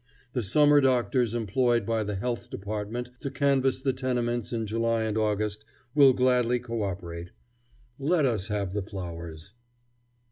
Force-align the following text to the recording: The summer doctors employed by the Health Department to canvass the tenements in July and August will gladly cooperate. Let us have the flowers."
The 0.33 0.41
summer 0.41 0.81
doctors 0.81 1.35
employed 1.35 1.85
by 1.85 2.03
the 2.03 2.15
Health 2.15 2.49
Department 2.49 3.11
to 3.19 3.29
canvass 3.29 3.81
the 3.81 3.93
tenements 3.93 4.51
in 4.51 4.65
July 4.65 5.03
and 5.03 5.15
August 5.15 5.63
will 5.93 6.13
gladly 6.13 6.57
cooperate. 6.57 7.33
Let 7.99 8.25
us 8.25 8.47
have 8.47 8.73
the 8.73 8.81
flowers." 8.81 9.53